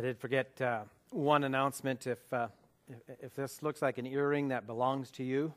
[0.00, 2.06] I did forget uh, one announcement.
[2.06, 2.48] If, uh,
[2.88, 5.52] if, if this looks like an earring that belongs to you,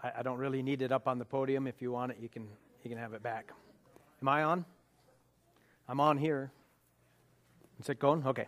[0.00, 1.66] I, I, don't really need it up on the podium.
[1.66, 2.46] If you want it, you can
[2.84, 3.50] you can have it back.
[4.22, 4.64] Am I on?
[5.88, 6.52] I'm on here.
[7.80, 8.24] Is it going?
[8.24, 8.46] Okay.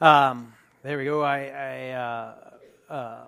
[0.00, 1.22] Um, there we go.
[1.22, 2.34] I, I uh,
[2.92, 3.18] uh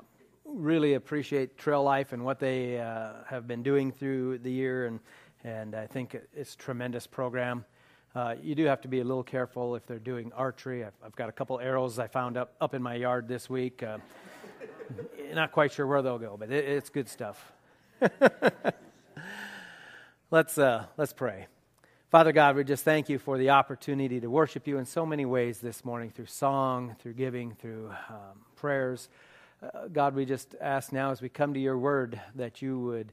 [0.45, 4.99] really appreciate Trail Life and what they uh, have been doing through the year, and
[5.45, 7.65] and I think it's a tremendous program.
[8.15, 10.85] Uh, you do have to be a little careful if they're doing archery.
[10.85, 13.83] I've, I've got a couple arrows I found up, up in my yard this week.
[13.83, 13.99] Uh,
[15.35, 17.53] not quite sure where they'll go, but it, it's good stuff.
[20.31, 21.47] let's, uh, let's pray.
[22.11, 25.25] Father God, we just thank you for the opportunity to worship you in so many
[25.25, 29.09] ways this morning through song, through giving, through um, prayers.
[29.63, 33.11] Uh, God, we just ask now as we come to your word that you would,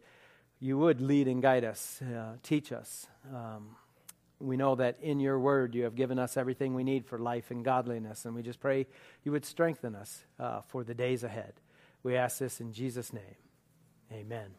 [0.59, 3.07] you would lead and guide us, uh, teach us.
[3.33, 3.77] Um,
[4.39, 7.51] we know that in your word you have given us everything we need for life
[7.51, 8.87] and godliness, and we just pray
[9.23, 11.53] you would strengthen us uh, for the days ahead.
[12.03, 13.23] We ask this in Jesus' name.
[14.11, 14.49] Amen.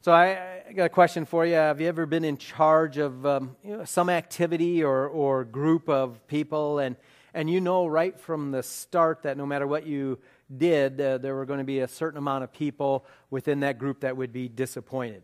[0.00, 1.54] So I, I, got a question for you.
[1.54, 5.88] Have you ever been in charge of um, you know, some activity or, or group
[5.88, 6.94] of people, and,
[7.34, 10.20] and you know right from the start that no matter what you
[10.56, 14.00] did, uh, there were going to be a certain amount of people within that group
[14.00, 15.22] that would be disappointed?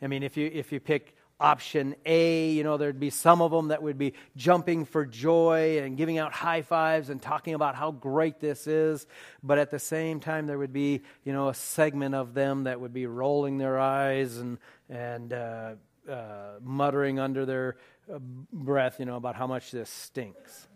[0.00, 2.50] I mean, if you, if you pick option A.
[2.50, 6.18] You know, there'd be some of them that would be jumping for joy and giving
[6.18, 9.06] out high fives and talking about how great this is.
[9.42, 12.80] But at the same time, there would be, you know, a segment of them that
[12.80, 15.74] would be rolling their eyes and, and uh,
[16.10, 17.76] uh, muttering under their
[18.12, 18.18] uh,
[18.52, 20.68] breath, you know, about how much this stinks.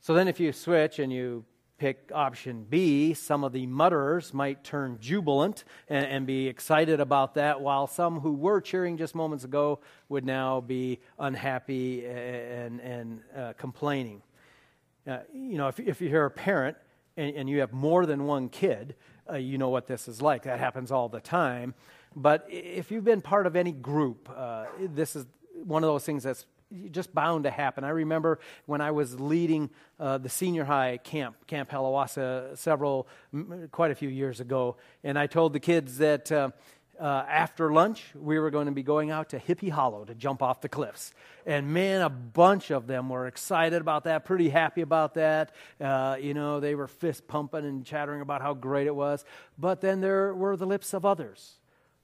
[0.00, 1.44] So then if you switch and you
[1.78, 7.34] pick option B, some of the mutterers might turn jubilant and, and, be excited about
[7.34, 13.20] that, while some who were cheering just moments ago would now be unhappy and, and
[13.36, 14.22] uh, complaining.
[15.06, 16.76] Uh, you know, if, if you're a parent
[17.16, 18.94] and, and, you have more than one kid,
[19.30, 20.42] uh, you know what this is like.
[20.42, 21.74] That happens all the time.
[22.16, 25.26] But if you've been part of any group, uh, this is
[25.64, 26.46] one of those things that's
[26.90, 27.84] just bound to happen.
[27.84, 33.08] I remember when I was leading uh, the senior high camp, Camp Halawasa, several,
[33.70, 36.50] quite a few years ago, and I told the kids that uh,
[37.00, 40.42] uh, after lunch we were going to be going out to Hippie Hollow to jump
[40.42, 41.14] off the cliffs.
[41.46, 45.52] And man, a bunch of them were excited about that, pretty happy about that.
[45.80, 49.24] Uh, you know, they were fist pumping and chattering about how great it was.
[49.56, 51.57] But then there were the lips of others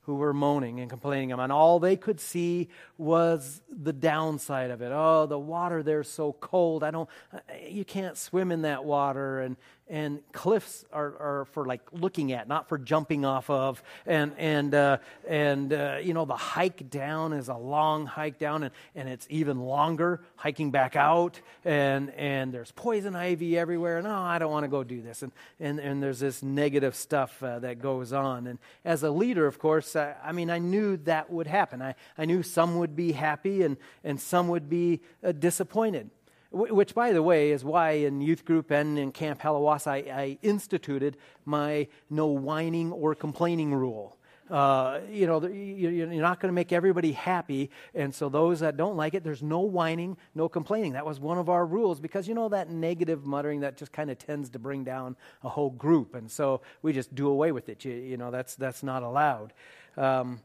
[0.07, 4.93] who were moaning and complaining and all they could see was the downside of it.
[4.93, 6.85] Oh the water there's so cold.
[6.85, 7.39] I don't uh,
[7.69, 9.41] you can't swim in that water.
[9.41, 9.57] And
[9.89, 13.83] and cliffs are, are for like looking at not for jumping off of.
[14.07, 18.63] And and uh, and uh, you know the hike down is a long hike down
[18.63, 21.41] and, and it's even longer hiking back out.
[21.65, 25.23] And and there's poison ivy everywhere and oh i don't want to go do this.
[25.23, 28.47] And and, and there's this negative stuff uh, that goes on.
[28.47, 31.83] And as a leader of course I, I, mean i knew that would happen.
[31.83, 36.11] I, I knew some would be happy and and some would be uh, disappointed
[36.55, 40.39] which, by the way, is why in youth group and in Camp Halawasa I, I
[40.43, 44.17] instituted my no whining or complaining rule.
[44.51, 47.71] Uh, you know, you're not going to make everybody happy.
[47.95, 50.93] And so, those that don't like it, there's no whining, no complaining.
[50.93, 54.11] That was one of our rules because, you know, that negative muttering that just kind
[54.11, 56.15] of tends to bring down a whole group.
[56.15, 57.85] And so, we just do away with it.
[57.85, 59.55] You, you know, that's, that's not allowed.
[59.97, 60.41] Um,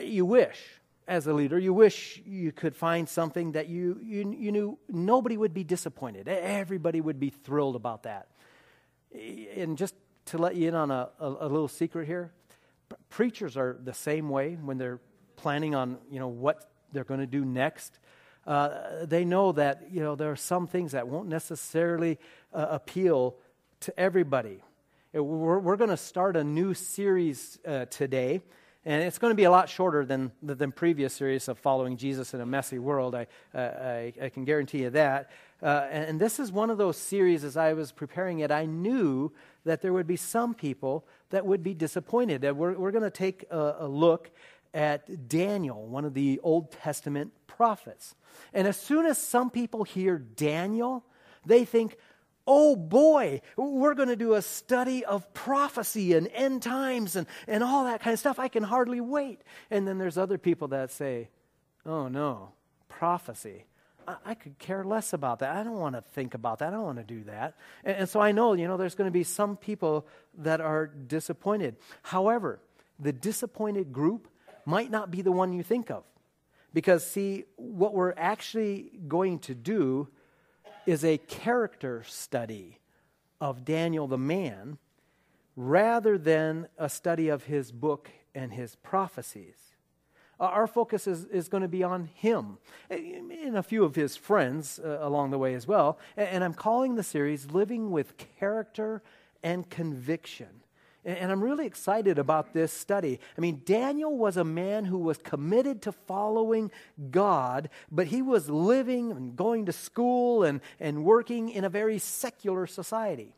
[0.00, 0.58] you wish
[1.08, 5.36] as a leader, you wish you could find something that you, you, you knew nobody
[5.36, 6.28] would be disappointed.
[6.28, 8.28] Everybody would be thrilled about that.
[9.56, 9.94] And just
[10.26, 12.32] to let you in on a, a, a little secret here,
[13.08, 15.00] preachers are the same way when they're
[15.36, 17.98] planning on you know what they're going to do next.
[18.46, 22.18] Uh, they know that you know there are some things that won't necessarily
[22.52, 23.36] uh, appeal
[23.80, 24.62] to everybody.
[25.12, 28.42] We're, we're going to start a new series uh, today
[28.86, 32.34] and it's going to be a lot shorter than the previous series of following Jesus
[32.34, 33.16] in a messy world.
[33.16, 35.32] I, I, I, can guarantee you that.
[35.60, 38.64] Uh, and, and, this is one of those series, as I was preparing it, I
[38.64, 39.32] knew
[39.64, 42.44] that there would be some people that would be disappointed.
[42.44, 44.30] We're, we're going to take a, a look
[44.72, 48.14] at Daniel, one of the Old Testament prophets.
[48.54, 51.04] And as soon as some people hear Daniel,
[51.44, 51.96] they think,
[52.46, 57.64] oh boy, we're going to do a study of prophecy and end times and, and
[57.64, 58.38] all that kind of stuff.
[58.38, 59.42] I can hardly wait.
[59.70, 61.28] And then there's other people that say,
[61.84, 62.52] oh no,
[62.88, 63.64] prophecy.
[64.06, 65.56] I, I could care less about that.
[65.56, 66.68] I don't want to think about that.
[66.68, 67.54] I don't want to do that.
[67.84, 70.06] And, and so I know, you know, there's going to be some people
[70.38, 71.76] that are disappointed.
[72.02, 72.60] However,
[72.98, 74.28] the disappointed group
[74.64, 76.04] might not be the one you think of.
[76.72, 80.08] Because, see, what we're actually going to do
[80.86, 82.78] is a character study
[83.40, 84.78] of Daniel the man
[85.56, 89.56] rather than a study of his book and his prophecies.
[90.38, 92.58] Our focus is, is going to be on him
[92.90, 95.98] and a few of his friends uh, along the way as well.
[96.14, 99.02] And, and I'm calling the series Living with Character
[99.42, 100.62] and Conviction.
[101.06, 103.20] And I'm really excited about this study.
[103.38, 106.72] I mean, Daniel was a man who was committed to following
[107.12, 112.00] God, but he was living and going to school and, and working in a very
[112.00, 113.36] secular society.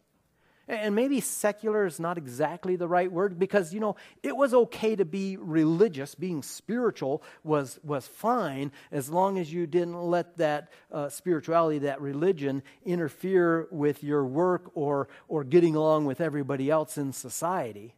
[0.68, 4.94] And maybe secular is not exactly the right word because, you know, it was okay
[4.96, 6.14] to be religious.
[6.14, 12.02] Being spiritual was, was fine as long as you didn't let that uh, spirituality, that
[12.02, 17.94] religion, interfere with your work or, or getting along with everybody else in society.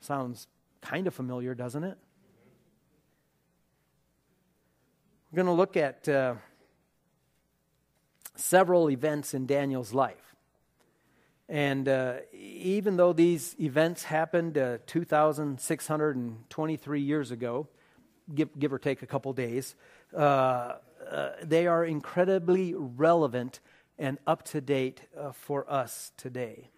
[0.00, 0.46] Sounds
[0.82, 1.98] kind of familiar, doesn't it?
[5.32, 6.34] We're going to look at uh,
[8.36, 10.31] several events in Daniel's life.
[11.48, 17.68] And uh, even though these events happened uh, 2,623 years ago,
[18.34, 19.74] give, give, or take a couple days,
[20.16, 20.76] uh,
[21.10, 23.60] uh they are incredibly relevant
[23.98, 26.70] and up to date uh, for us today.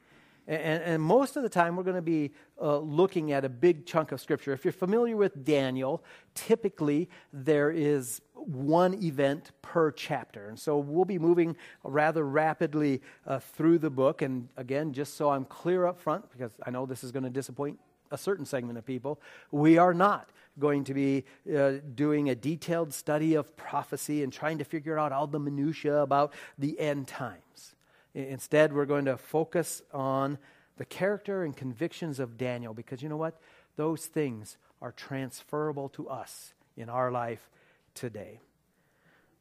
[0.46, 3.86] And, and, most of the time, we're going to be uh, looking at a big
[3.86, 4.52] chunk of Scripture.
[4.52, 6.04] If you're familiar with Daniel,
[6.34, 10.48] typically there is one event per chapter.
[10.48, 14.20] And so we'll be moving rather rapidly uh, through the book.
[14.20, 17.30] And again, just so I'm clear up front, because I know this is going to
[17.30, 17.78] disappoint
[18.10, 19.20] a certain segment of people,
[19.50, 21.24] we are not going to be
[21.56, 26.02] uh, doing a detailed study of prophecy and trying to figure out all the minutiae
[26.02, 27.74] about the end times.
[28.14, 30.38] Instead, we're going to focus on
[30.76, 33.40] the character and convictions of Daniel because you know what?
[33.76, 37.48] Those things are transferable to us in our life
[37.94, 38.40] today.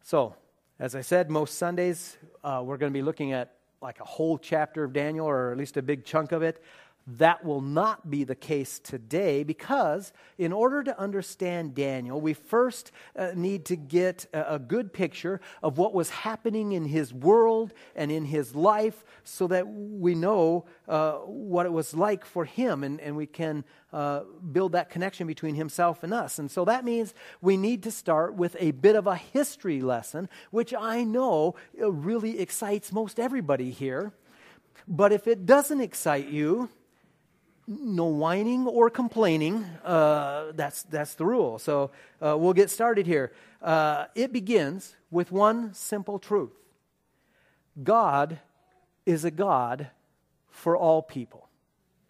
[0.02, 0.36] So,
[0.80, 4.38] as I said, most Sundays uh, we're going to be looking at like a whole
[4.38, 6.64] chapter of Daniel or at least a big chunk of it.
[7.06, 12.94] That will not be the case today because, in order to understand Daniel, we first
[13.18, 17.74] uh, need to get a, a, good picture of what was happening in his world
[17.94, 22.86] and in his life so that we know uh, what it was like for him
[22.86, 24.22] and, and we can uh,
[24.54, 26.40] build that connection between himself and us.
[26.40, 30.30] And so that means we need to start with a bit of a history lesson,
[30.52, 34.14] which I know uh, really excites most everybody here.
[34.88, 36.70] But if it doesn't excite you,
[37.68, 39.64] no whining or complaining.
[39.84, 41.60] Uh, that's, that's the rule.
[41.60, 43.32] So uh, we'll get started here.
[43.62, 46.52] Uh, it begins with one simple truth
[47.82, 48.40] God
[49.06, 49.88] is a God
[50.50, 51.50] for all people.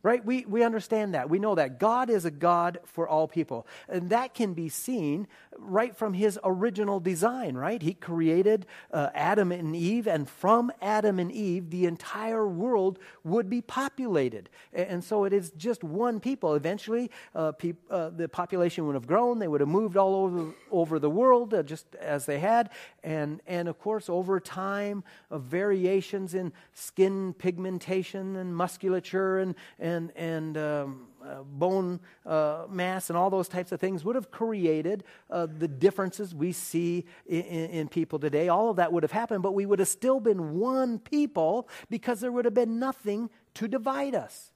[0.03, 0.23] Right?
[0.23, 1.29] We, we understand that.
[1.29, 1.79] We know that.
[1.79, 3.65] God is a God for all people.
[3.87, 5.27] And that can be seen
[5.57, 7.81] right from his original design, right?
[7.81, 13.49] He created uh, Adam and Eve, and from Adam and Eve, the entire world would
[13.49, 14.49] be populated.
[14.73, 16.55] And, so it is just one people.
[16.55, 19.39] Eventually, uh, pe- uh, the population would have grown.
[19.39, 22.71] They would have moved all over, over the world, uh, just as they had.
[23.03, 30.11] And, and of course, over time, variations in skin pigmentation and musculature and, and and,
[30.15, 35.03] and um, uh, bone uh, mass and all those types of things would have created
[35.29, 38.49] uh, the differences we see in, in, in, people today.
[38.49, 42.19] All of that would have happened, but we would have still been one people because
[42.19, 44.51] there would have been nothing to divide us.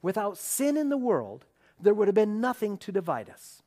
[0.00, 1.44] Without sin in the world,
[1.80, 3.62] there would have been nothing to divide us.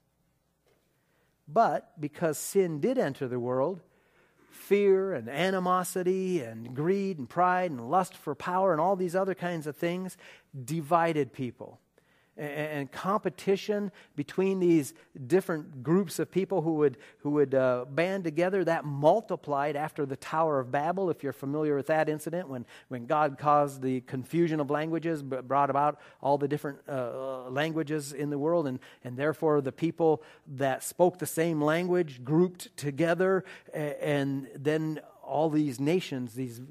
[1.48, 3.82] But because sin did enter the world,
[4.56, 9.36] fear and animosity and greed and pride and lust for power and all these other
[9.36, 10.18] kinds of things
[10.64, 11.80] divided people
[12.38, 14.94] and competition between these
[15.28, 20.18] different groups of people who would, who would uh, band together, that multiplied after the
[20.18, 24.60] Tower of Babel, if you're familiar with that incident, when, when God caused the confusion
[24.60, 29.16] of languages, brought about all the different uh, uh, languages in the world, and, and
[29.16, 30.22] therefore the people
[30.56, 36.62] that spoke the same language grouped together, and then all these nations, these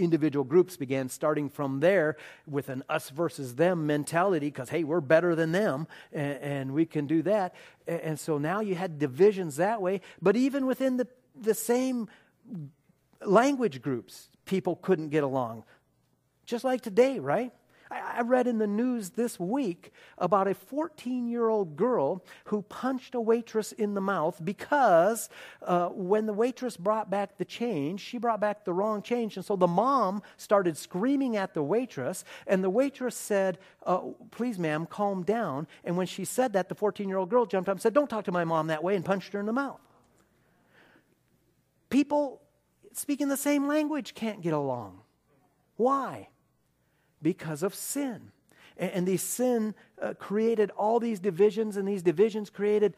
[0.00, 2.16] individual groups began starting from there
[2.46, 6.86] with an us versus them mentality because, hey, we're better than them and, and we
[6.86, 7.54] can do that.
[7.86, 10.00] And, and so now you had divisions that way.
[10.20, 11.06] But even within the,
[11.40, 12.08] the same
[13.24, 15.64] language groups, people couldn't get along.
[16.46, 17.52] Just like today, right?
[17.90, 23.16] I read in the news this week about a 14 year old girl who punched
[23.16, 25.28] a waitress in the mouth because
[25.62, 29.36] uh, when the waitress brought back the change, she brought back the wrong change.
[29.36, 34.58] And so the mom started screaming at the waitress, and the waitress said, uh, Please,
[34.58, 35.66] ma'am, calm down.
[35.84, 38.08] And when she said that, the 14 year old girl jumped up and said, Don't
[38.08, 39.80] talk to my mom that way, and punched her in the mouth.
[41.88, 42.40] People
[42.92, 45.00] speaking the same language can't get along.
[45.76, 46.28] Why?
[47.22, 48.32] Because of sin.
[48.76, 52.96] And, and these sin uh, created all these divisions, and these divisions created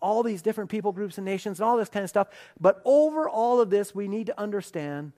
[0.00, 2.28] all these different people groups and nations and all this kind of stuff.
[2.60, 5.12] But over all of this, we need to understand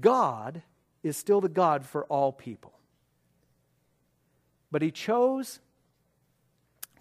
[0.00, 0.62] God
[1.02, 2.72] is still the God for all people.
[4.70, 5.60] But He chose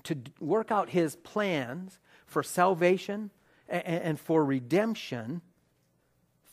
[0.03, 3.31] to work out His plans for salvation
[3.67, 5.41] and for redemption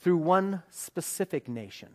[0.00, 1.90] through one specific nation.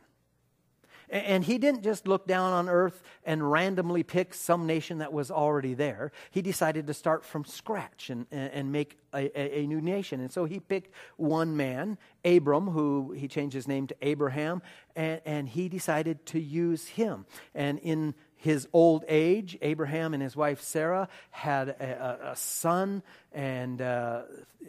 [1.11, 5.29] And he didn't just look down on earth and randomly pick some nation that was
[5.29, 6.13] already there.
[6.31, 10.21] He decided to start from scratch and, and make a, a, new nation.
[10.21, 14.61] And so he picked one man, Abram, who he changed his name to Abraham,
[14.95, 17.25] and, and he decided to use him.
[17.53, 23.03] And in his old age, Abraham and his wife Sarah had a, a, son,
[23.33, 24.21] and uh,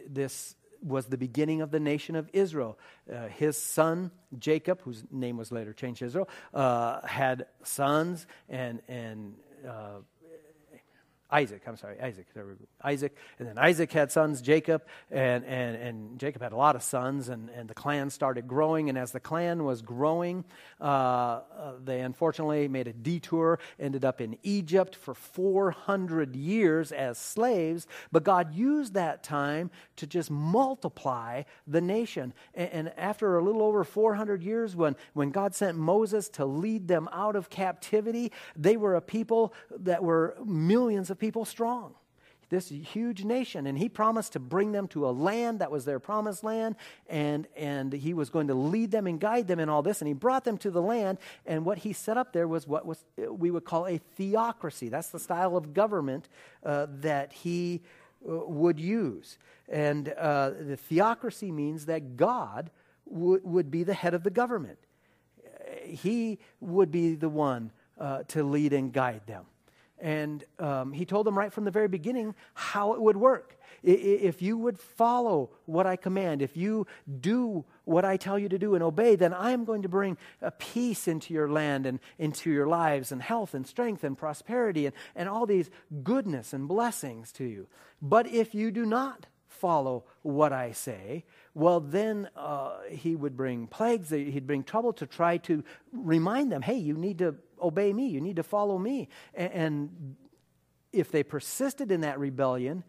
[0.07, 2.77] this was the beginning of the nation of Israel.
[3.11, 8.81] Uh, his son, Jacob, whose name was later changed to Israel, uh, had sons and,
[8.87, 9.35] and
[9.67, 9.99] uh,
[11.33, 12.27] Isaac, I'm sorry, Isaac.
[12.83, 13.17] Isaac.
[13.39, 17.27] And then Isaac had sons, Jacob, and, and, and Jacob had a lot of sons,
[17.27, 18.87] and, and the clan started growing.
[18.87, 20.45] And as the clan was growing,
[20.79, 21.41] uh, uh,
[21.83, 27.87] they unfortunately made a detour, ended up in Egypt for 400 years as slaves.
[28.11, 32.33] But God used that time to just multiply the nation.
[32.53, 36.87] And, and after a little over 400 years, when, when God sent Moses to lead
[36.87, 41.95] them out of captivity, they were a people that were millions of strong.
[42.49, 45.99] This huge nation, and he promised to bring them to a land that was their
[45.99, 46.75] promised land,
[47.09, 50.01] and, and he was going to lead them and guide them in all this.
[50.01, 52.85] And he brought them to the land, and what he set up there was what
[52.85, 54.89] was, we would call a theocracy.
[54.89, 56.29] That's the style of government
[56.63, 57.81] uh, that he
[58.29, 59.39] uh, would use.
[59.67, 62.69] And uh, the theocracy means that God
[63.11, 64.77] w- would be the head of the government,
[65.85, 69.45] he would be the one uh, to lead and guide them.
[70.03, 73.57] And um, he told them right from the very beginning how it would work.
[73.83, 76.87] If you would follow what I command, if you
[77.21, 80.17] do what I tell you to do and obey, then I am going to bring
[80.41, 84.85] a peace into your land and into your lives, and health and strength and prosperity
[84.87, 85.69] and, and all these
[86.03, 87.67] goodness and blessings to you.
[88.01, 93.67] But if you do not follow what I say, well, then uh, he would bring
[93.67, 98.07] plagues, he'd bring trouble to try to remind them hey, you need to obey me.
[98.07, 99.07] You need to follow me.
[99.33, 100.15] And,
[100.93, 102.83] if they persisted in that rebellion,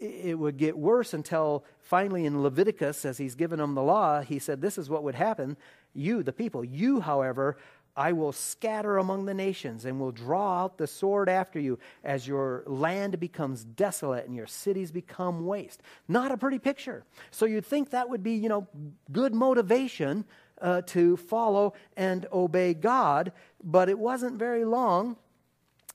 [0.00, 4.40] it would get worse until finally in Leviticus, as he's given them the law, he
[4.40, 5.56] said, This is what would happen.
[5.94, 7.56] You, the people, you, however,
[7.96, 12.26] I will scatter among the nations and will draw out the sword after you as
[12.26, 15.80] your land becomes desolate and your cities become waste.
[16.08, 17.04] Not a pretty picture.
[17.30, 18.66] So you'd think that would be, you know,
[19.12, 20.24] good motivation
[20.60, 23.32] uh, to follow and obey God,
[23.64, 25.16] but it wasn't very long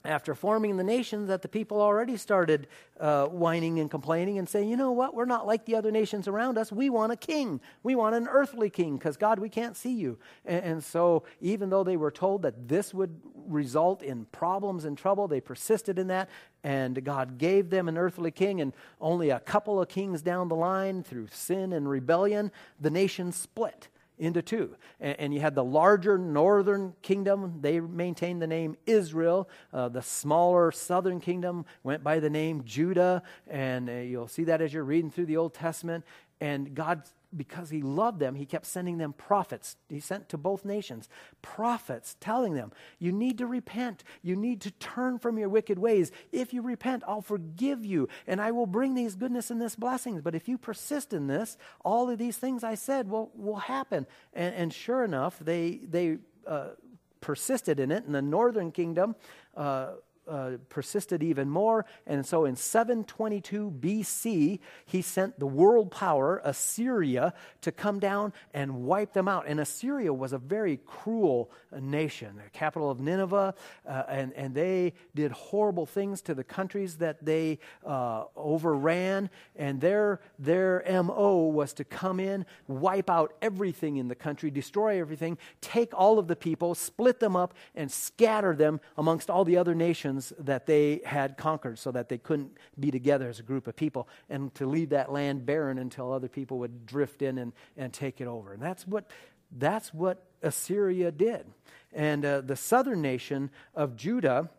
[0.05, 2.67] after forming the nation that the people already started
[3.01, 6.25] uh, whining and complaining and saying, you know what, we're not like the other nations
[6.25, 6.71] around us.
[6.71, 7.59] We want a king.
[7.83, 10.17] We want an earthly king because, God, we can't see you.
[10.45, 14.97] And, and, so, even though they were told that this would result in problems and
[14.97, 16.29] trouble, they persisted in that.
[16.63, 18.61] And God gave them an earthly king.
[18.61, 18.71] And
[19.01, 23.89] only a couple of kings down the line, through sin and rebellion, the nation split
[24.19, 24.75] into two.
[24.99, 29.49] And, and, you had the larger northern kingdom, they maintained the name Israel.
[29.73, 33.23] Uh, the smaller southern kingdom went by the name Judah.
[33.47, 36.05] And uh, you'll see that as you're reading through the Old Testament.
[36.41, 37.03] And God
[37.35, 39.75] because he loved them, he kept sending them prophets.
[39.87, 41.09] He sent to both nations
[41.41, 44.03] prophets telling them, You need to repent.
[44.21, 46.11] You need to turn from your wicked ways.
[46.31, 50.21] If you repent, I'll forgive you, and I will bring these goodness and this blessings.
[50.21, 54.07] But if you persist in this, all of these things I said will, will happen.
[54.33, 56.17] And, and sure enough, they, they
[56.47, 56.69] uh,
[57.21, 58.05] persisted in it.
[58.05, 59.15] In the northern kingdom,
[59.55, 59.93] uh,
[60.29, 61.85] uh, persisted even more.
[62.05, 68.83] And so in 722 BC, he sent the world power, Assyria, to come down and
[68.83, 69.45] wipe them out.
[69.47, 73.55] And Assyria was a very cruel nation, the capital of Nineveh,
[73.87, 79.29] uh, and, and they did horrible things to the countries that they uh, overran.
[79.55, 84.99] And their, their MO was to come in, wipe out everything in the country, destroy
[84.99, 89.57] everything, take all of the people, split them up, and scatter them amongst all the
[89.57, 93.43] other nations nations that they had conquered so that they couldn't be together as a
[93.43, 97.37] group of people and to leave that land barren until other people would drift in
[97.37, 98.53] and, and take it over.
[98.53, 99.09] And that's what,
[99.51, 101.45] that's what Assyria did.
[101.93, 104.49] And uh, the southern nation of Judah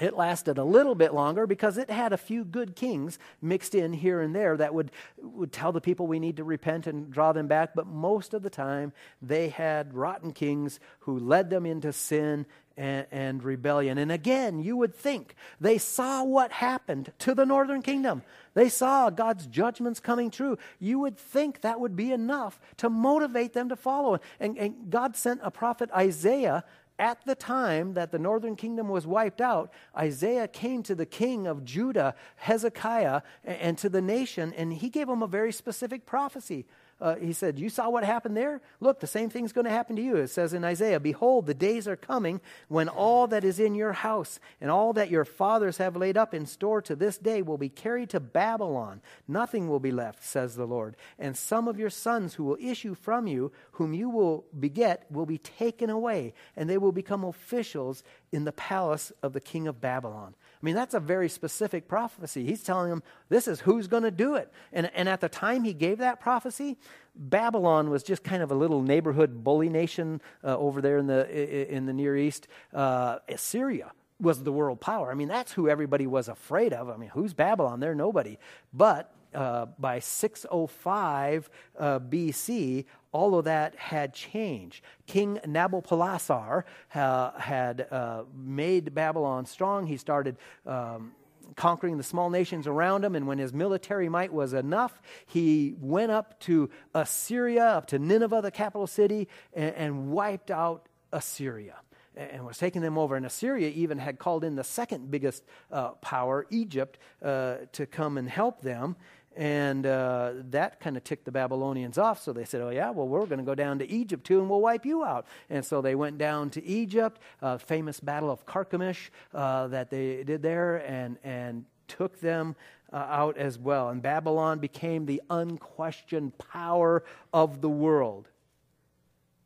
[0.00, 3.92] it lasted a little bit longer because it had a few good kings mixed in
[3.92, 7.32] here and there that would, would tell the people we need to repent and draw
[7.32, 7.70] them back.
[7.74, 12.46] But most of the time, they had rotten kings who led them into sin
[12.78, 13.98] and, and rebellion.
[13.98, 18.22] And again, you would think they saw what happened to the northern kingdom.
[18.54, 20.56] They saw God's judgments coming true.
[20.78, 24.20] You would think that would be enough to motivate them to follow.
[24.40, 26.64] And, and God sent a prophet Isaiah
[27.00, 31.46] at the time that the northern kingdom was wiped out, Isaiah came to the king
[31.46, 36.66] of Judah, Hezekiah, and to the nation, and he gave him a very specific prophecy
[37.00, 38.60] uh, he said, You saw what happened there?
[38.80, 40.16] Look, the same thing's going to happen to you.
[40.16, 43.92] It says in Isaiah, Behold, the days are coming when all that is in your
[43.92, 47.58] house and all that your fathers have laid up in store to this day will
[47.58, 49.00] be carried to Babylon.
[49.28, 50.96] Nothing will be left, says the Lord.
[51.20, 55.26] And some of your sons who will issue from you, whom you will beget, will
[55.26, 59.80] be taken away, and they will become officials in the palace of the king of
[59.80, 60.34] Babylon.
[60.60, 62.44] I mean, that's a very specific prophecy.
[62.44, 64.52] He's telling them this is who's going to do it.
[64.72, 66.76] And, and at the time he gave that prophecy,
[67.14, 71.74] Babylon was just kind of a little neighborhood bully nation uh, over there in the,
[71.74, 72.48] in the Near East.
[72.72, 75.10] Uh, Assyria was the world power.
[75.10, 76.88] I mean, that's who everybody was afraid of.
[76.90, 77.80] I mean, who's Babylon?
[77.80, 78.38] They're nobody.
[78.72, 84.82] But uh, by 605 uh, BC, all of that had changed.
[85.06, 89.86] King Nabopolassar uh, had uh, made Babylon strong.
[89.86, 90.36] He started
[90.66, 91.12] um,
[91.56, 96.12] conquering the small nations around him, and when his military might was enough, he went
[96.12, 101.76] up to Assyria, up to Nineveh, the capital city, and, and wiped out Assyria
[102.18, 103.16] and was taking them over.
[103.16, 108.18] And Assyria even had called in the second biggest uh, power, Egypt, uh, to come
[108.18, 108.96] and help them.
[109.38, 112.20] And uh, that kind of ticked the Babylonians off.
[112.20, 114.50] So they said, Oh, yeah, well, we're going to go down to Egypt too and
[114.50, 115.26] we'll wipe you out.
[115.48, 120.24] And so they went down to Egypt, uh, famous Battle of Carchemish uh, that they
[120.24, 122.56] did there, and, and took them
[122.92, 123.90] uh, out as well.
[123.90, 128.26] And Babylon became the unquestioned power of the world.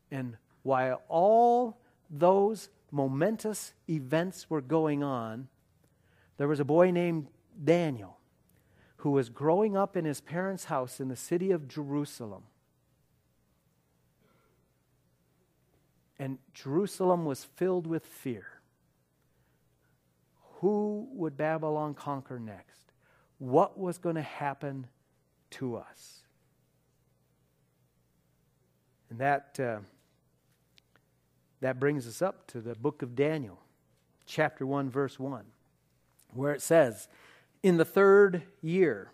[0.09, 1.77] And while all
[2.09, 5.49] those momentous events were going on,
[6.37, 7.27] there was a boy named
[7.63, 8.17] Daniel
[9.03, 12.43] who was growing up in his parents' house in the city of Jerusalem.
[16.17, 18.45] And Jerusalem was filled with fear.
[20.61, 22.93] Who would Babylon conquer next?
[23.39, 24.87] What was going to happen
[25.51, 26.21] to us?
[29.09, 29.79] And that, uh,
[31.59, 33.59] that brings us up to the book of Daniel,
[34.25, 35.43] chapter 1, verse 1,
[36.33, 37.09] where it says,
[37.63, 39.11] in the third year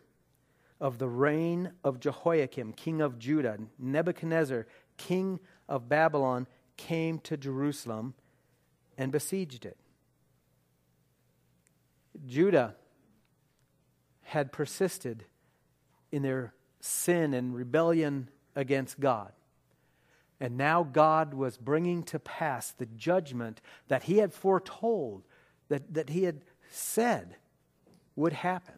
[0.81, 4.65] of the reign of Jehoiakim, king of Judah, Nebuchadnezzar,
[4.97, 8.15] king of Babylon, came to Jerusalem
[8.97, 9.77] and besieged it.
[12.25, 12.75] Judah
[14.23, 15.25] had persisted
[16.11, 19.31] in their sin and rebellion against God.
[20.39, 25.23] And now God was bringing to pass the judgment that he had foretold,
[25.67, 27.35] that, that he had said
[28.19, 28.75] would happen.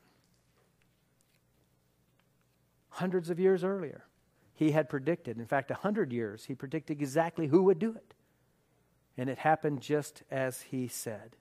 [2.89, 4.05] Hundreds of years earlier,
[4.53, 8.13] he had predicted, in fact, a hundred years, he predicted exactly who would do it.
[9.17, 11.35] And it happened just as he said.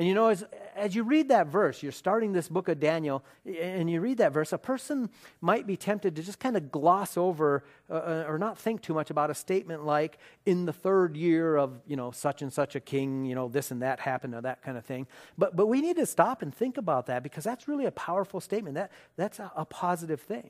[0.00, 3.22] And you know, as, as you read that verse, you're starting this book of Daniel,
[3.44, 5.10] and you read that verse, a person
[5.42, 8.94] might be tempted to just kind of gloss over uh, uh, or not think too
[8.94, 12.74] much about a statement like, in the third year of, you know, such and such
[12.76, 15.06] a king, you know, this and that happened, or that kind of thing.
[15.36, 18.40] But, but we need to stop and think about that because that's really a powerful
[18.40, 18.76] statement.
[18.76, 20.48] That, that's a, a positive thing.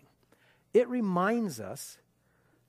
[0.72, 1.98] It reminds us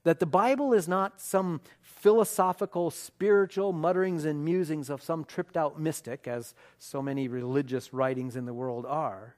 [0.04, 5.80] that the Bible is not some philosophical, spiritual mutterings and musings of some tripped out
[5.80, 9.36] mystic, as so many religious writings in the world are.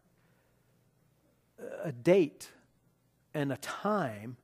[1.84, 2.50] A date
[3.34, 4.38] and a time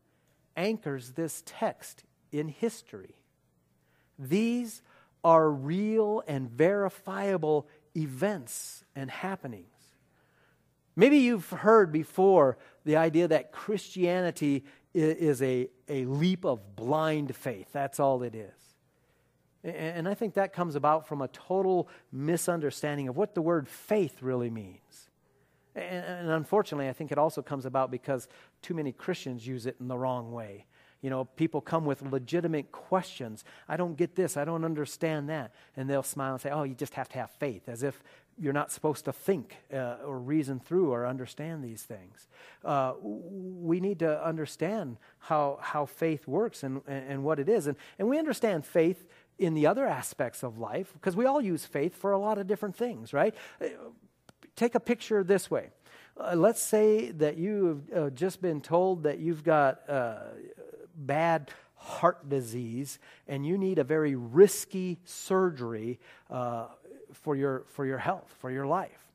[0.57, 3.15] anchors this text in history.
[4.17, 4.81] These
[5.23, 9.65] are real and verifiable events and happenings.
[10.95, 17.67] Maybe you've heard before the idea that Christianity is a, a leap of blind faith.
[17.71, 18.53] That's all it is.
[19.63, 24.21] And I think that comes about from a total misunderstanding of what the word faith
[24.21, 25.09] really means.
[25.75, 28.27] And unfortunately, I think it also comes about because
[28.61, 30.65] too many Christians use it in the wrong way.
[31.01, 33.45] You know, people come with legitimate questions.
[33.67, 34.35] I don't get this.
[34.35, 35.53] I don't understand that.
[35.77, 38.01] And they'll smile and say, oh, you just have to have faith, as if
[38.39, 42.27] you're not supposed to think uh, or reason through or understand these things.
[42.63, 47.67] Uh, we need to understand how, how faith works and, and what it is.
[47.67, 49.05] And, and we understand faith
[49.37, 52.47] in the other aspects of life, because we all use faith for a lot of
[52.47, 53.33] different things, right?
[54.55, 55.69] Take a picture this way.
[56.19, 60.19] Uh, let's say that you've uh, just been told that you've got uh,
[60.95, 65.97] bad heart disease and you need a very risky surgery
[66.29, 66.67] uh,
[67.13, 69.11] for, your, for your health, for your life.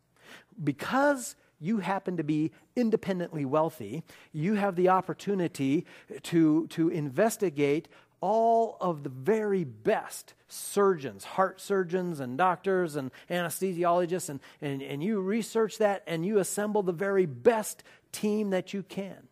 [0.62, 5.86] Because you happen to be independently wealthy, you have the opportunity
[6.22, 7.88] to, to investigate
[8.20, 15.02] all of the very best surgeons, heart surgeons and doctors and anesthesiologists, and, and, and
[15.02, 19.28] you research that and you assemble the very best team that you can.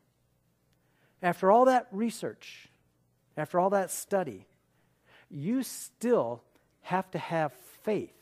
[1.23, 2.69] After all that research,
[3.37, 4.47] after all that study,
[5.31, 6.43] you still
[6.83, 7.53] have to have
[7.85, 8.22] faith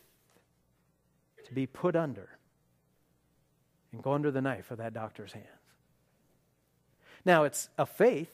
[1.50, 2.28] to be put under
[3.92, 5.46] and go under the knife of that doctor's hands.
[7.24, 8.30] Now, it's a faith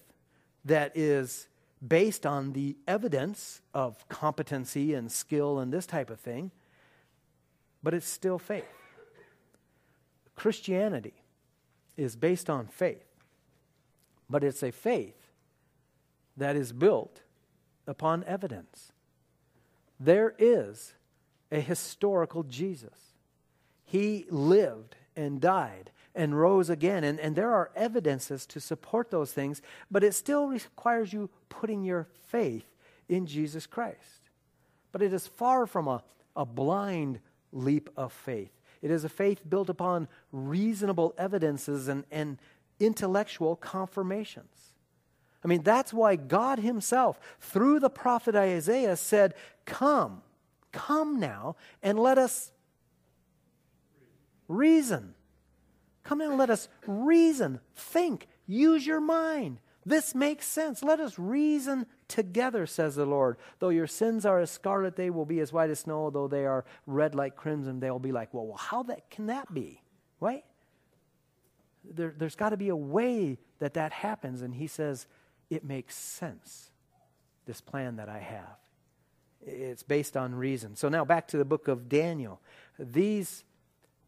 [0.67, 1.49] that is
[1.87, 6.51] based on the evidence of competency and skill and this type of thing,
[7.83, 8.65] but it's still faith.
[10.35, 11.15] Christianity
[11.97, 13.07] is based on faith,
[14.29, 15.31] but it's a faith
[16.37, 17.23] that is built
[17.87, 18.93] upon evidence.
[19.99, 20.93] There is
[21.51, 23.15] a historical Jesus.
[23.85, 27.05] He lived and died and rose again.
[27.05, 31.85] And, and there are evidences to support those things, but it still requires you putting
[31.85, 32.67] your faith
[33.09, 34.31] in Jesus Christ.
[34.93, 36.03] But it is far from a,
[36.35, 37.21] a blind
[37.53, 38.51] leap of faith.
[38.83, 42.39] It is a faith built upon reasonable evidences and, and
[42.81, 44.73] intellectual confirmations.
[45.45, 50.23] I mean, that's why God Himself, through the prophet Isaiah, said, Come,
[50.77, 52.53] come now, and let us
[54.47, 55.15] reason.
[56.05, 59.59] Come now and let us reason, think, use your mind.
[59.85, 60.83] This makes sense.
[60.83, 63.37] Let us reason together, says the Lord.
[63.61, 66.11] Though your sins are as scarlet, they will be as white as snow.
[66.11, 69.27] Though they are red like crimson, they will be like, well, well how that, can
[69.27, 69.81] that be?
[70.21, 70.45] Right?
[71.85, 74.43] There, there's got to be a way that that happens.
[74.43, 75.07] And he says,
[75.51, 76.71] it makes sense,
[77.47, 78.59] this plan that I have.
[79.47, 80.75] It's based on reason.
[80.75, 82.41] So now back to the book of Daniel.
[82.79, 83.45] These,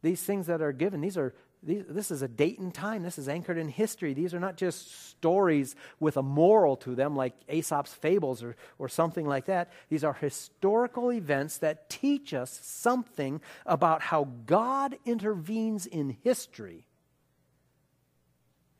[0.03, 3.03] these things that are given, these are these, this is a date and time.
[3.03, 4.14] This is anchored in history.
[4.14, 8.88] These are not just stories with a moral to them, like Aesop's fables or, or
[8.88, 9.72] something like that.
[9.88, 16.85] These are historical events that teach us something about how God intervenes in history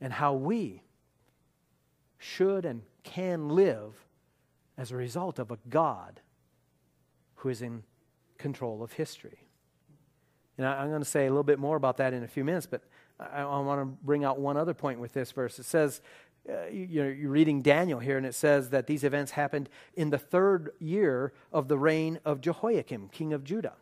[0.01, 0.83] and how we
[2.17, 4.07] should and can live
[4.77, 6.21] as a result of a God
[7.39, 7.83] who is in
[8.37, 9.39] control of history.
[10.57, 12.45] And I, am going to say a little bit more about that in a few
[12.45, 12.83] minutes, but
[13.19, 15.59] I, I want to bring out one other point with this verse.
[15.59, 16.01] It says,
[16.49, 20.11] uh, you, are you're reading Daniel here, and it says that these events happened in
[20.11, 23.75] the third year of the reign of Jehoiakim, king of Judah.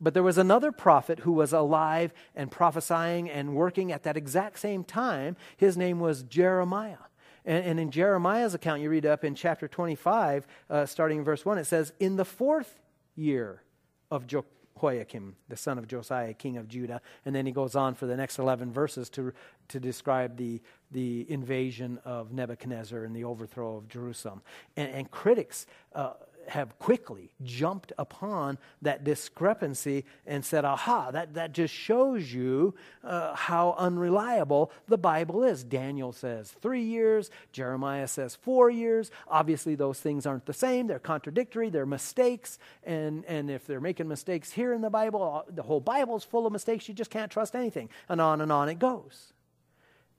[0.00, 4.58] But there was another prophet who was alive and prophesying and working at that exact
[4.58, 5.36] same time.
[5.56, 6.98] His name was Jeremiah.
[7.46, 11.44] And, and in Jeremiah's account, you read up in chapter 25, uh, starting in verse
[11.46, 12.80] 1, it says, In the fourth
[13.14, 13.62] year
[14.10, 17.00] of Jehoiakim, the son of Josiah, king of Judah.
[17.24, 19.32] And then he goes on for the next 11 verses to,
[19.68, 24.42] to describe the, the invasion of Nebuchadnezzar and the overthrow of Jerusalem.
[24.76, 26.14] And, and critics uh,
[26.48, 33.34] have quickly jumped upon that discrepancy and said, aha, that, that just shows you uh,
[33.34, 35.64] how unreliable the Bible is.
[35.64, 39.10] Daniel says three years, Jeremiah says four years.
[39.28, 42.58] Obviously, those things aren't the same, they're contradictory, they're mistakes.
[42.84, 46.24] And, and if they're making mistakes here in the Bible, uh, the whole Bible is
[46.24, 46.88] full of mistakes.
[46.88, 47.88] You just can't trust anything.
[48.08, 49.32] And on and on it goes.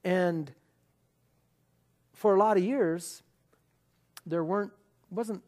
[0.04, 0.52] And
[2.14, 3.22] for a lot of years,
[4.26, 4.72] there weren't
[5.10, 5.42] wasn't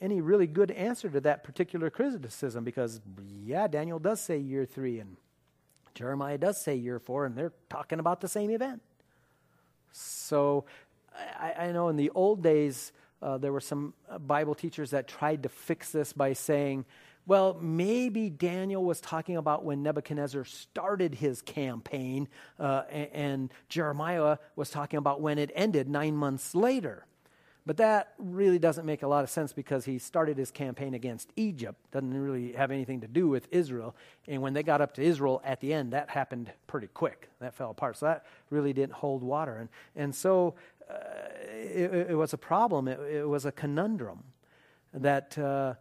[0.00, 3.00] any really good answer to that particular criticism because,
[3.44, 5.16] yeah, Daniel does say year three and
[5.94, 8.80] Jeremiah does say year four, and they're talking about the same event.
[9.90, 10.64] So
[11.36, 15.08] I, I know in the old days, uh, there were some uh, Bible teachers that
[15.08, 16.84] tried to fix this by saying,
[17.26, 22.28] well, maybe Daniel was talking about when Nebuchadnezzar started his campaign,
[22.60, 27.06] uh, and, and Jeremiah was talking about when it ended nine months later.
[27.68, 31.30] But that really doesn't make a lot of sense because he started his campaign against
[31.36, 31.78] Egypt.
[31.90, 33.94] Doesn't really have anything to do with Israel.
[34.26, 37.28] And when they got up to Israel at the end, that happened pretty quick.
[37.40, 37.98] That fell apart.
[37.98, 39.58] So that really didn't hold water.
[39.58, 40.54] And, and so
[40.88, 40.94] uh,
[41.44, 42.88] it, it, was a problem.
[42.88, 44.24] It, it was a conundrum
[44.94, 45.74] that, uh,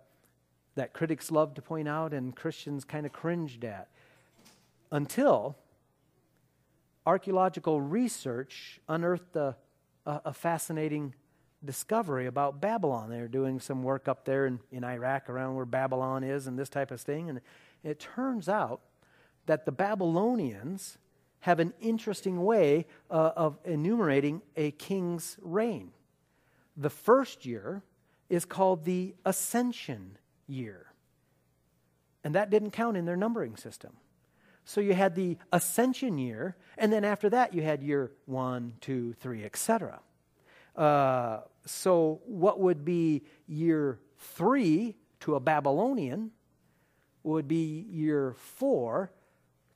[0.76, 3.88] that critics loved to point out and Christians kind of cringed at.
[4.92, 5.56] Until
[7.06, 9.56] archaeological research unearthed a,
[10.06, 11.14] a, a fascinating
[11.64, 13.10] discovery about Babylon.
[13.10, 16.70] They're doing some work up there in, in Iraq around where Babylon is and this
[16.70, 17.30] type of thing.
[17.30, 17.42] And
[17.84, 18.82] it turns out
[19.46, 20.98] that the Babylonians
[21.42, 25.92] have an interesting way uh, of enumerating a king's reign.
[26.76, 27.84] The first year
[28.30, 30.18] is called the Ascension
[30.48, 30.88] year.
[32.24, 33.94] And that didn't count in their numbering system.
[34.66, 39.14] So you had the Ascension year, and then after that you had year one, two,
[39.14, 40.02] three, etc.
[40.78, 46.32] Uh, so what would be year three to a Babylonian
[47.24, 49.12] would be year four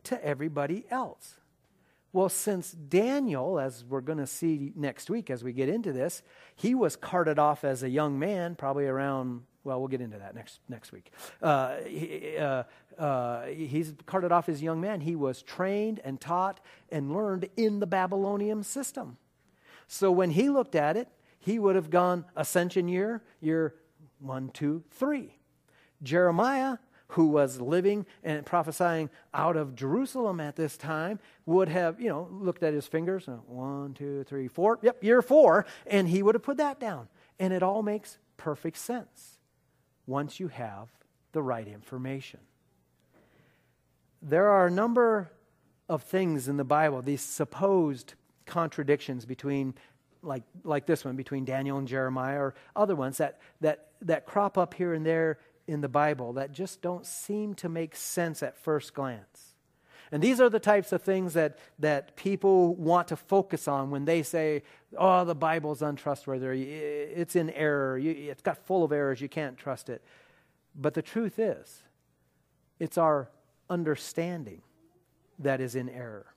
[0.03, 1.35] to everybody else.
[2.13, 6.21] Well, since Daniel, as we're going to see next week as we get into this,
[6.55, 10.35] he was carted off as a young man, probably around, well, we'll get into that
[10.35, 11.11] next, next week.
[11.41, 12.63] Uh, he, uh,
[12.97, 14.99] uh, he's carted off as a young man.
[14.99, 16.59] He was trained and taught
[16.91, 19.17] and learned in the Babylonian system.
[19.93, 23.75] So when he looked at it, he would have gone ascension year, year
[24.19, 25.35] one, two, three.
[26.01, 26.77] Jeremiah
[27.09, 32.29] who was living and prophesying out of Jerusalem at this time, would have, you know,
[32.31, 36.35] looked at his fingers, uh, one, two, three, four, yep, year four, and he would
[36.35, 37.09] have put that down.
[37.37, 39.39] And it all makes perfect sense
[40.07, 40.87] once you have
[41.33, 42.39] the right information.
[44.21, 45.31] There are a number
[45.89, 48.13] of things in the Bible, these supposed
[48.45, 49.73] contradictions between
[50.23, 54.57] like, like this one between Daniel and Jeremiah or other ones that, that, that crop
[54.57, 58.57] up here and there in the Bible that just don't seem to make sense at
[58.57, 59.55] first glance.
[60.11, 64.03] And these are the types of things that, that people want to focus on when
[64.03, 64.63] they say,
[64.97, 69.89] oh, the Bible's untrustworthy, it's in error, it's got full of errors, you can't trust
[69.89, 70.03] it.
[70.75, 71.83] But the truth is,
[72.77, 73.29] it's our
[73.69, 74.61] understanding
[75.39, 76.33] that is in error.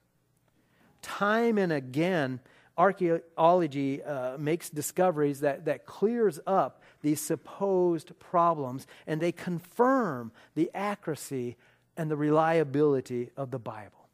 [1.05, 2.41] Time and again,
[2.79, 10.71] archaeology uh, makes discoveries that, that clears up these supposed problems and they confirm the
[10.75, 11.57] accuracy
[11.99, 14.09] and the reliability of the Bible.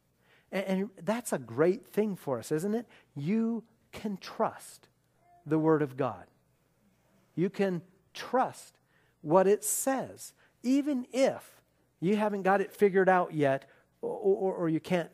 [0.51, 2.85] And, and that's a great thing for us, isn't it?
[3.15, 4.89] You can trust
[5.45, 6.25] the Word of God.
[7.35, 7.81] You can
[8.13, 8.77] trust
[9.21, 11.61] what it says, even if
[12.01, 13.63] you haven't got it figured out yet
[14.01, 15.09] or, or, or you can't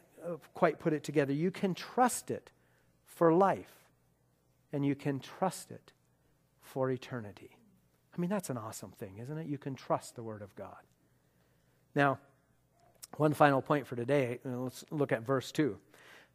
[0.54, 1.34] quite put it together.
[1.34, 2.52] You can trust it
[3.06, 3.86] for life,
[4.72, 5.94] and you can trust it
[6.62, 7.58] for eternity.
[8.16, 9.48] I mean, that's an awesome thing, isn't it?
[9.48, 10.78] You can trust the Word of God.
[11.96, 12.20] Now,
[13.16, 14.40] one final point for today.
[14.44, 15.78] Let's look at verse 2.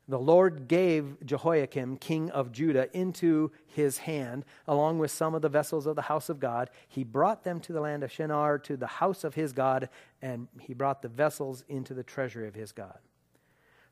[0.08, 5.48] The Lord gave Jehoiakim, king of Judah, into his hand, along with some of the
[5.48, 6.70] vessels of the house of God.
[6.88, 9.88] He brought them to the land of Shinar, to the house of his God,
[10.20, 12.98] and he brought the vessels into the treasury of his God.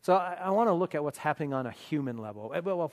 [0.03, 2.53] So I, I want to look at what's happening on a human level.
[2.55, 2.93] Eh, well,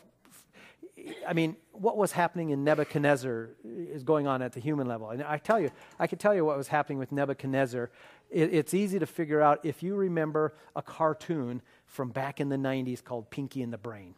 [1.28, 5.10] I mean, what was happening in Nebuchadnezzar is going on at the human level.
[5.10, 7.92] And I tell you, I can tell you what was happening with Nebuchadnezzar.
[8.30, 12.58] It, it's easy to figure out if you remember a cartoon from back in the
[12.58, 14.16] 90s called Pinky and the Brain.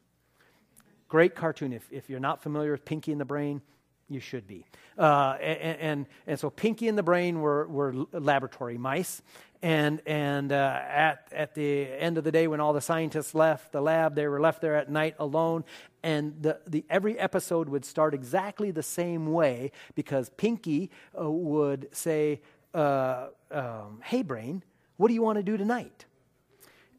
[1.10, 1.74] Great cartoon.
[1.74, 3.62] If, if you're not familiar with Pinky and the Brain,
[4.10, 4.66] you should be.
[4.98, 9.22] Uh, and, and, and, so Pinky and the Brain were, were laboratory mice.
[9.62, 13.72] And, and uh, at, at the end of the day, when all the scientists left
[13.72, 15.64] the lab, they were left there at night alone.
[16.02, 21.90] And the, the, every episode would start exactly the same way because Pinky uh, would
[21.92, 22.42] say,
[22.74, 24.64] uh, um, Hey, Brain,
[24.98, 26.06] what do you want to do tonight?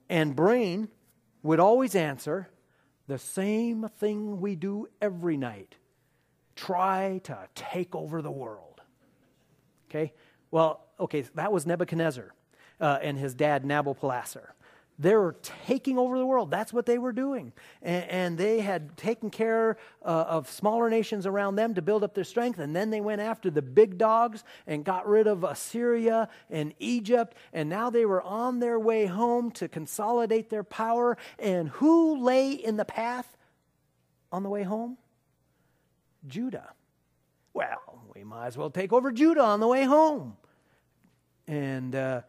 [0.09, 0.89] And Brain
[1.43, 2.49] would always answer,
[3.09, 5.77] The same thing we do every night
[6.57, 8.81] try to take over the world.
[9.89, 10.13] Okay?
[10.51, 12.33] Well, okay, that was Nebuchadnezzar
[12.81, 14.49] uh, and his dad, Nabopolassar.
[15.01, 15.35] They were
[15.67, 16.51] taking over the world.
[16.51, 17.55] That's what they were doing.
[17.81, 22.13] And, and they had taken care uh, of smaller nations around them to build up
[22.13, 22.59] their strength.
[22.59, 27.35] And then they went after the big dogs and got rid of Assyria and Egypt.
[27.55, 31.17] And now they were on their way home to consolidate their power.
[31.39, 33.39] And who lay in the path
[34.31, 34.99] on the way home?
[36.27, 36.75] Judah.
[37.53, 40.37] Well, we might as well take over Judah on the way home.
[41.47, 42.23] And uh,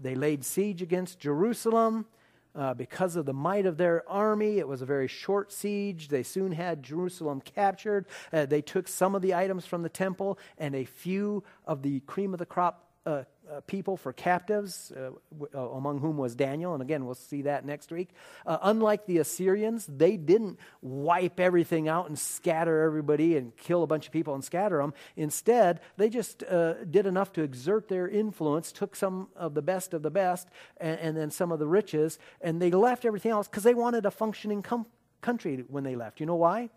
[0.00, 2.06] they laid siege against Jerusalem.
[2.54, 6.08] Uh, because of the might of their army, it was a very short siege.
[6.08, 8.06] They soon had Jerusalem captured.
[8.32, 12.00] Uh, they took some of the items from the temple and a few of the
[12.00, 16.34] cream of the crop uh, uh, people for captives, uh, w- uh, among whom was
[16.34, 16.74] Daniel.
[16.74, 18.10] And again, we'll see that next week.
[18.44, 23.86] Uh, unlike the Assyrians, they didn't wipe everything out and scatter everybody and kill a
[23.86, 24.94] bunch of people and scatter them.
[25.16, 29.94] Instead, they just uh, did enough to exert their influence, took some of the best
[29.94, 33.48] of the best and, and then some of the riches, and they left everything else
[33.48, 34.86] because they wanted a functioning com-
[35.20, 36.20] country when they left.
[36.20, 36.70] You know why?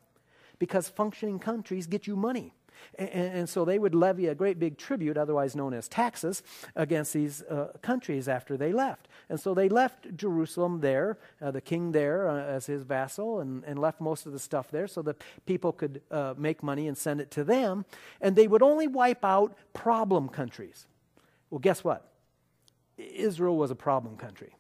[0.60, 2.54] because functioning countries get you money.
[2.98, 6.44] And, and, so they would levy a great big tribute, otherwise known as taxes,
[6.76, 9.08] against these uh, countries after they left.
[9.30, 13.64] And so they left Jerusalem there, uh, the king there uh, as his vassal, and,
[13.66, 16.98] and, left most of the stuff there so that people could uh, make money and
[16.98, 17.86] send it to them.
[18.20, 20.88] And they would only wipe out problem countries.
[21.50, 22.12] Well, guess what?
[22.98, 24.56] Israel was a problem country.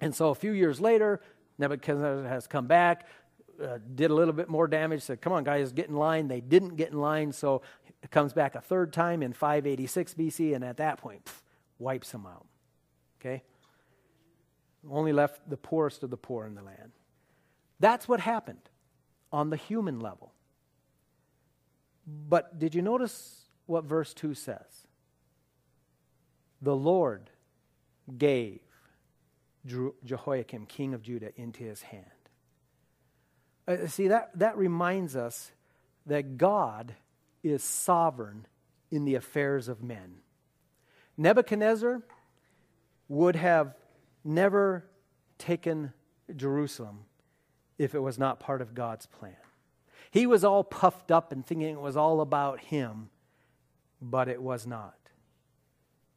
[0.00, 1.20] And so a few years later,
[1.58, 3.06] Nebuchadnezzar has come back,
[3.62, 6.28] uh, did a little bit more damage, said, Come on, guys, get in line.
[6.28, 7.62] They didn't get in line, so
[8.02, 11.40] it comes back a third time in 586 BC, and at that point, pff,
[11.78, 12.46] wipes them out.
[13.20, 13.42] Okay?
[14.90, 16.92] Only left the poorest of the poor in the land.
[17.78, 18.68] That's what happened
[19.32, 20.32] on the human level.
[22.06, 24.86] But did you notice what verse 2 says?
[26.60, 27.30] The Lord
[28.18, 28.60] gave
[30.04, 32.21] Jehoiakim, king of Judah, into his hand.
[33.66, 35.52] Uh, see, that, that reminds us
[36.06, 36.94] that God
[37.42, 38.46] is sovereign
[38.90, 40.16] in the affairs of men.
[41.16, 42.02] Nebuchadnezzar
[43.08, 43.74] would have
[44.24, 44.84] never
[45.38, 45.92] taken
[46.34, 47.00] Jerusalem
[47.78, 49.36] if it was not part of God's plan.
[50.10, 53.10] He was all puffed up and thinking it was all about him,
[54.00, 54.94] but it was not.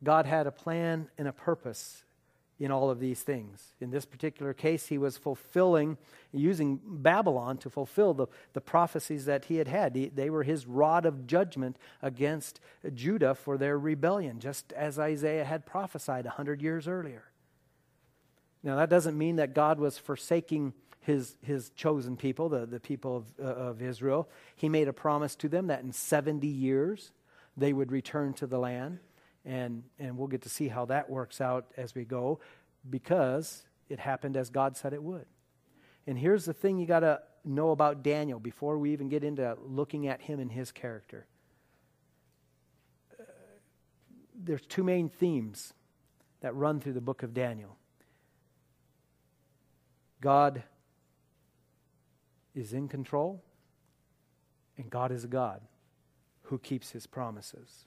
[0.03, 2.04] God had a plan and a purpose
[2.59, 3.73] in all of these things.
[3.81, 5.97] In this particular case, he was fulfilling,
[6.31, 9.95] using Babylon to fulfill the, the prophecies that he had had.
[9.95, 12.61] He, they were his rod of judgment against
[12.93, 17.23] Judah for their rebellion, just as Isaiah had prophesied a hundred years earlier.
[18.63, 23.17] Now, that doesn't mean that God was forsaking his, his chosen people, the, the people
[23.17, 24.27] of, uh, of Israel.
[24.55, 27.11] He made a promise to them that in 70 years
[27.55, 28.99] they would return to the land.
[29.45, 32.39] And, and we'll get to see how that works out as we go
[32.89, 35.25] because it happened as God said it would.
[36.07, 39.55] And here's the thing you got to know about Daniel before we even get into
[39.63, 41.27] looking at him and his character.
[44.35, 45.73] There's two main themes
[46.41, 47.77] that run through the book of Daniel.
[50.21, 50.63] God
[52.53, 53.43] is in control,
[54.77, 55.61] and God is a God
[56.43, 57.85] who keeps his promises.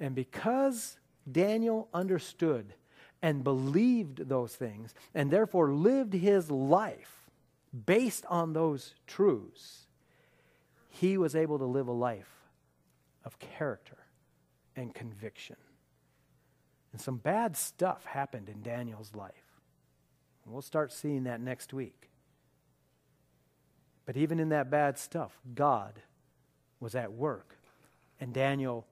[0.00, 0.96] And because
[1.30, 2.74] Daniel understood
[3.22, 7.30] and believed those things, and therefore lived his life
[7.86, 9.86] based on those truths,
[10.88, 12.32] he was able to live a life
[13.24, 13.98] of character
[14.74, 15.56] and conviction.
[16.92, 19.60] And some bad stuff happened in Daniel's life.
[20.44, 22.08] And we'll start seeing that next week.
[24.06, 26.00] But even in that bad stuff, God
[26.80, 27.56] was at work.
[28.18, 28.86] And Daniel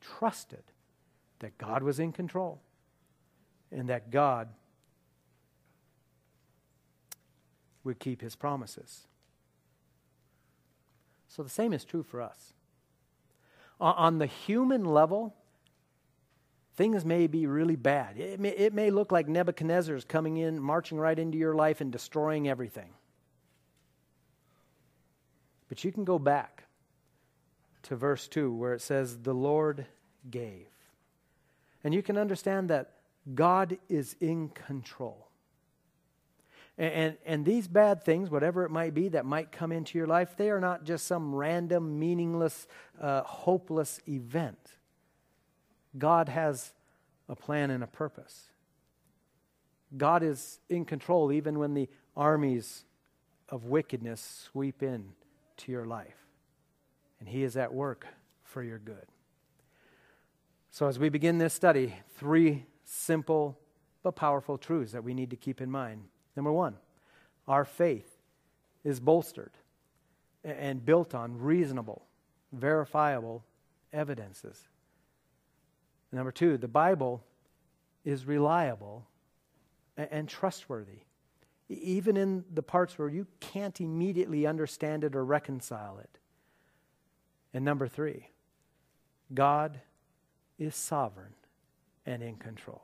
[0.00, 0.62] trusted
[1.40, 2.60] that God was in control
[3.72, 4.48] and that God
[7.84, 9.06] would keep his promises.
[11.28, 12.52] So the same is true for us.
[13.80, 15.34] On the human level,
[16.74, 18.18] things may be really bad.
[18.18, 21.80] It may, it may look like Nebuchadnezzar is coming in, marching right into your life,
[21.80, 22.90] and destroying everything.
[25.70, 26.64] But you can go back
[27.84, 29.86] to verse 2 where it says, The Lord
[30.30, 30.66] gave.
[31.82, 32.92] And you can understand that
[33.34, 35.28] God is in control.
[36.78, 40.06] And, and, and, these bad things, whatever it might be that might come into your
[40.06, 42.66] life, they are not just some random, meaningless,
[42.98, 44.58] uh, hopeless event.
[45.98, 46.72] God has
[47.28, 48.48] a plan and a purpose.
[49.96, 52.84] God is in control even when the armies
[53.48, 55.12] of wickedness sweep in
[55.58, 56.19] to your life.
[57.20, 58.06] And He is at work
[58.42, 59.06] for your good.
[60.70, 63.58] So, as we begin this study, three simple
[64.02, 66.04] but powerful truths that we need to keep in mind.
[66.36, 66.76] Number one,
[67.46, 68.18] our faith
[68.84, 69.52] is bolstered
[70.42, 72.06] and built on reasonable,
[72.52, 73.44] verifiable
[73.92, 74.68] evidences.
[76.12, 77.22] Number two, the Bible
[78.04, 79.06] is reliable
[79.96, 81.00] and trustworthy,
[81.68, 86.19] even in the parts where you can't immediately understand it or reconcile it.
[87.52, 88.28] And number three,
[89.34, 89.80] God
[90.58, 91.34] is sovereign
[92.06, 92.82] and in control.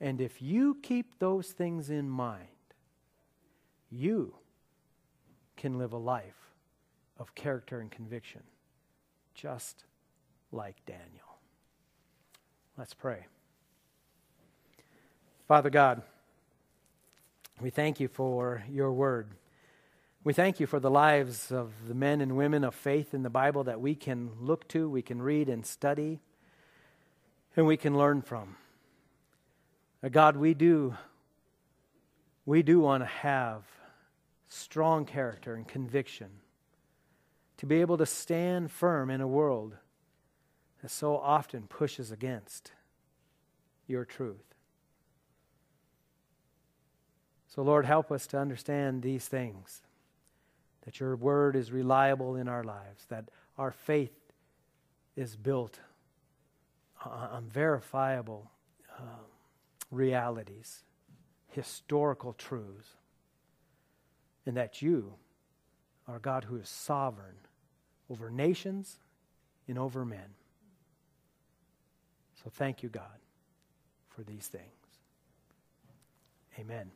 [0.00, 2.48] And if you keep those things in mind,
[3.90, 4.34] you
[5.56, 6.52] can live a life
[7.18, 8.42] of character and conviction,
[9.34, 9.84] just
[10.52, 11.38] like Daniel.
[12.76, 13.24] Let's pray.
[15.48, 16.02] Father God,
[17.60, 19.28] we thank you for your word.
[20.26, 23.30] We thank you for the lives of the men and women of faith in the
[23.30, 26.18] Bible that we can look to, we can read and study
[27.54, 28.56] and we can learn from.
[30.10, 30.96] God, we do
[32.44, 33.62] we do want to have
[34.48, 36.30] strong character and conviction
[37.58, 39.76] to be able to stand firm in a world
[40.82, 42.72] that so often pushes against
[43.86, 44.56] your truth.
[47.46, 49.82] So, Lord, help us to understand these things
[50.86, 53.28] that your word is reliable in our lives, that
[53.58, 54.14] our faith
[55.16, 55.80] is built
[57.04, 58.50] on verifiable
[58.98, 59.02] uh,
[59.90, 60.84] realities,
[61.48, 62.88] historical truths,
[64.46, 65.14] and that you
[66.08, 67.36] are God who is sovereign
[68.08, 69.00] over nations
[69.66, 70.34] and over men.
[72.42, 73.18] So thank you, God,
[74.08, 74.64] for these things.
[76.58, 76.90] Amen.